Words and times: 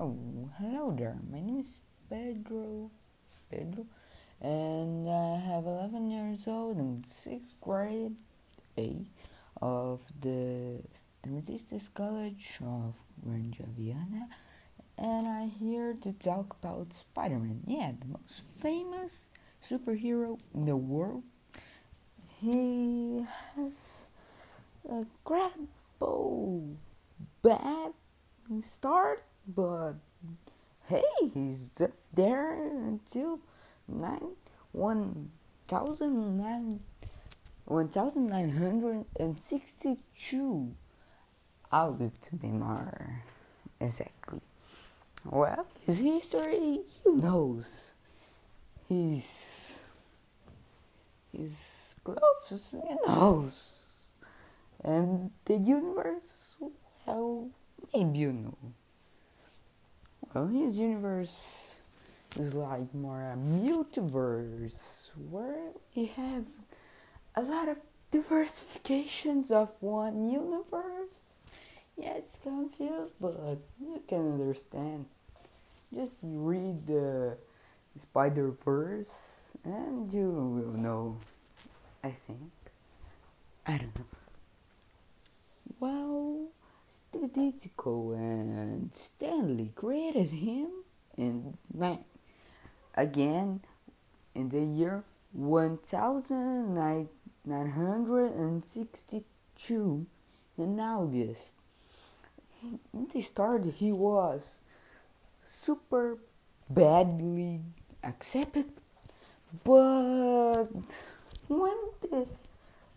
Oh, 0.00 0.16
hello 0.60 0.94
there. 0.96 1.16
My 1.28 1.40
name 1.40 1.58
is 1.58 1.80
Pedro. 2.08 2.92
Pedro, 3.50 3.84
and 4.40 5.10
I 5.10 5.40
have 5.40 5.66
11 5.66 6.08
years 6.08 6.46
old 6.46 6.76
and 6.76 7.04
sixth 7.04 7.60
grade 7.60 8.14
A 8.78 9.08
of 9.60 10.02
the 10.20 10.84
Adventist 11.24 11.94
College 11.94 12.60
of 12.62 13.02
Granja 13.26 13.66
Viana, 13.76 14.28
and 14.96 15.26
I'm 15.26 15.50
here 15.50 15.96
to 16.00 16.12
talk 16.12 16.56
about 16.62 16.92
Spider-Man. 16.92 17.64
Yeah, 17.66 17.90
the 17.98 18.06
most 18.06 18.42
famous 18.60 19.30
superhero 19.60 20.38
in 20.54 20.66
the 20.66 20.76
world. 20.76 21.24
He 22.36 23.26
has 23.56 24.10
a 24.88 25.04
incredible 25.24 26.76
bad 27.42 27.94
start 28.62 29.24
but 29.54 29.94
hey, 30.88 31.02
he's 31.32 31.80
up 31.80 31.92
there 32.12 32.52
until 32.52 33.40
nine 33.88 34.36
one 34.72 35.30
thousand 35.66 36.36
nine 36.36 36.80
one 37.64 37.88
thousand 37.88 38.26
nine 38.26 38.50
hundred 38.50 39.04
and 39.18 39.40
sixty 39.40 39.98
two 40.18 40.74
hours 41.72 42.12
to 42.22 42.36
be 42.36 42.48
more 42.48 43.22
exactly. 43.80 44.40
Well, 45.24 45.66
his 45.84 45.98
history, 46.00 46.80
who 47.04 47.16
knows? 47.16 47.92
His 48.88 49.86
his 51.32 51.94
gloves, 52.04 52.72
who 52.72 52.98
knows? 53.06 53.84
And 54.82 55.30
the 55.44 55.56
universe, 55.56 56.56
well, 57.06 57.48
maybe 57.92 58.18
you 58.18 58.32
know. 58.32 58.56
Well, 60.38 60.46
his 60.46 60.78
universe 60.78 61.80
is 62.36 62.54
like 62.54 62.94
more 62.94 63.20
a 63.20 63.34
multiverse 63.34 65.10
where 65.30 65.72
we 65.96 66.06
have 66.14 66.44
a 67.34 67.42
lot 67.42 67.66
of 67.66 67.78
diversifications 68.12 69.50
of 69.50 69.72
one 69.80 70.30
universe. 70.30 71.38
Yeah, 71.96 72.12
it's 72.18 72.38
confused, 72.40 73.14
but 73.20 73.58
you 73.80 74.00
can 74.06 74.34
understand. 74.34 75.06
Just 75.92 76.20
read 76.22 76.86
the 76.86 77.36
Spider 77.96 78.52
Verse 78.64 79.54
and 79.64 80.12
you 80.12 80.30
will 80.30 80.80
know. 80.80 81.18
I 82.04 82.14
think. 82.28 82.52
I 83.66 83.78
don't 83.78 83.98
know. 83.98 84.04
Well. 85.80 86.46
And 88.12 88.94
Stan 88.94 89.56
Lee 89.56 89.72
created 89.74 90.28
him 90.28 90.68
in 91.16 91.56
again 92.94 93.62
in 94.34 94.48
the 94.48 94.64
year 94.64 95.04
1962 97.44 100.06
in 100.56 100.80
August. 100.80 101.54
In 102.62 103.08
the 103.12 103.20
start, 103.20 103.64
he 103.64 103.92
was 103.92 104.60
super 105.40 106.18
badly 106.68 107.60
accepted, 108.02 108.72
but 109.64 110.66
when 111.48 111.76
the 112.00 112.26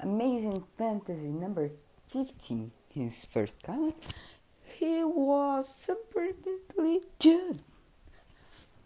Amazing 0.00 0.64
Fantasy 0.76 1.28
number 1.28 1.70
15 2.08 2.72
his 2.94 3.24
first 3.24 3.62
comic, 3.62 3.94
surprisingly 5.68 7.02
good. 7.20 7.58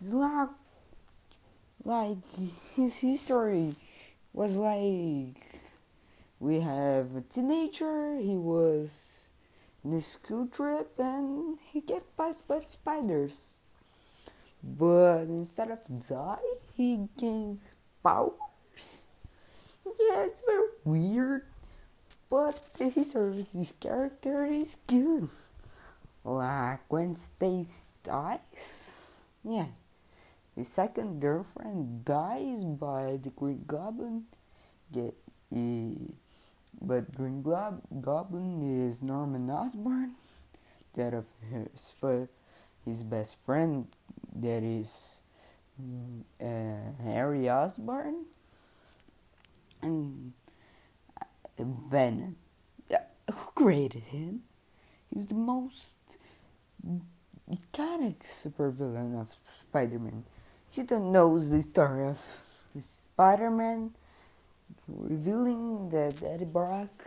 Like, 0.00 0.48
like 1.84 2.18
his 2.74 2.96
history 2.96 3.74
was 4.32 4.56
like 4.56 5.36
we 6.40 6.60
have 6.60 7.16
a 7.16 7.22
teenager. 7.22 8.18
He 8.18 8.36
was 8.36 9.30
in 9.84 9.94
a 9.94 10.00
school 10.00 10.46
trip 10.46 10.92
and 10.98 11.58
he 11.72 11.80
get 11.80 12.04
bit 12.16 12.36
by 12.48 12.60
spiders. 12.66 13.54
But 14.62 15.24
instead 15.24 15.70
of 15.70 15.78
die, 16.08 16.38
he 16.74 17.08
gains 17.18 17.76
powers. 18.02 19.06
Yeah, 19.86 20.24
it's 20.24 20.40
very 20.46 20.68
weird. 20.84 21.46
But 22.30 22.74
the 22.78 22.88
history 22.88 23.28
of 23.28 23.52
this 23.52 23.72
character 23.78 24.44
is 24.44 24.76
good. 24.86 25.28
Like 26.24 26.80
Stacy 27.16 27.82
dies, 28.02 29.20
yeah, 29.44 29.66
his 30.56 30.68
second 30.68 31.20
girlfriend 31.20 32.06
dies 32.06 32.64
by 32.64 33.18
the 33.22 33.28
Green 33.28 33.64
Goblin. 33.66 34.24
Get, 34.90 35.14
uh, 35.54 36.14
but 36.80 37.14
Green 37.14 37.42
Glob- 37.42 37.82
Goblin 38.00 38.62
is 38.62 39.02
Norman 39.02 39.50
Osborn, 39.50 40.12
that 40.94 41.12
of 41.12 41.26
his 41.50 41.94
his 42.86 43.02
best 43.02 43.36
friend, 43.44 43.88
that 44.34 44.62
is 44.62 45.20
uh, 46.40 47.02
Harry 47.02 47.50
Osborn, 47.50 48.24
and 49.82 50.32
Venom. 51.58 52.36
Who 53.30 53.50
created 53.54 54.04
him? 54.04 54.42
He's 55.14 55.26
the 55.26 55.34
most 55.36 55.96
iconic 57.48 58.16
supervillain 58.24 59.20
of 59.20 59.36
Spider-Man. 59.48 60.24
You 60.72 60.82
don't 60.82 61.12
know 61.12 61.38
the 61.38 61.62
story 61.62 62.08
of 62.08 62.18
Spider-Man 62.76 63.94
revealing 64.88 65.88
that 65.90 66.20
Eddie 66.20 66.46
Brock 66.46 67.06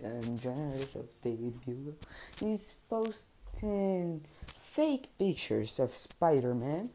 and 0.00 0.40
generators 0.40 0.94
of 0.94 1.08
Daily 1.22 1.52
Bugle 1.66 1.94
is 2.42 2.74
posting 2.88 4.24
fake 4.46 5.08
pictures 5.18 5.80
of 5.80 5.94
Spider-Man 5.96 6.90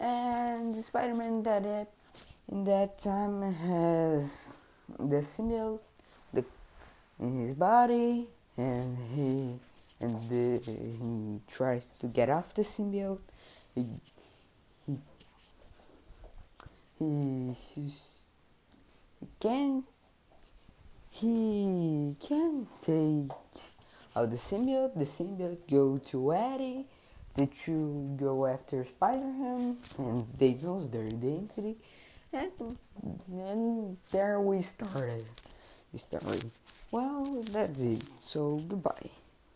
and 0.00 0.74
the 0.74 0.82
Spider-Man 0.82 1.42
that 1.42 1.66
uh, 1.66 1.84
in 2.50 2.64
that 2.64 2.98
time 2.98 3.52
has 3.52 4.56
the 4.98 5.20
symbiote 5.20 5.80
in 7.18 7.38
his 7.38 7.54
body 7.54 8.26
and 8.56 8.96
he 9.14 9.52
and 10.00 10.14
the, 10.30 10.60
he 10.64 11.40
tries 11.46 11.92
to 11.98 12.06
get 12.06 12.28
off 12.30 12.54
the 12.54 12.62
symbiote 12.62 13.20
he 13.74 13.84
he 14.86 14.98
he, 16.98 17.52
he 17.74 17.92
can 19.38 19.84
he 21.10 22.16
can 22.20 22.66
take 22.82 23.30
out 24.16 24.30
the 24.30 24.36
symbiote 24.36 24.94
the 24.98 25.04
symbiote 25.04 25.58
go 25.70 25.98
to 25.98 26.34
Eddie 26.34 26.86
the 27.36 27.46
two 27.46 28.16
go 28.18 28.46
after 28.46 28.84
Spider-Man 28.84 29.76
and 29.98 30.26
they 30.38 30.54
lose 30.62 30.88
their 30.88 31.04
identity 31.04 31.76
and, 32.32 32.50
and 33.32 33.96
there 34.12 34.40
we 34.40 34.62
started 34.62 35.24
the 35.92 35.98
story. 35.98 36.38
Well, 36.92 37.42
that's 37.50 37.80
it. 37.80 38.02
So, 38.20 38.56
goodbye. 38.68 39.10